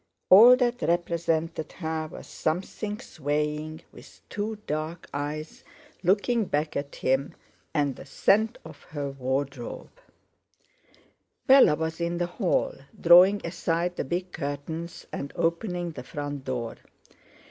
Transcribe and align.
All 0.31 0.55
that 0.55 0.81
represented 0.81 1.73
her 1.73 2.07
was 2.11 2.25
something 2.25 2.99
swaying 2.99 3.83
with 3.91 4.21
two 4.29 4.57
dark 4.65 5.07
eyes 5.13 5.63
looking 6.01 6.45
back 6.45 6.75
at 6.75 6.95
him; 6.95 7.35
and 7.71 7.95
the 7.95 8.07
scent 8.07 8.57
of 8.65 8.81
her 8.85 9.11
wardrobe. 9.11 9.91
Bella 11.45 11.75
was 11.75 12.01
in 12.01 12.17
the 12.17 12.25
hall, 12.25 12.73
drawing 12.99 13.45
aside 13.45 13.95
the 13.95 14.03
big 14.03 14.31
curtains, 14.31 15.05
and 15.13 15.31
opening 15.35 15.91
the 15.91 16.01
front 16.01 16.45
door. 16.45 16.77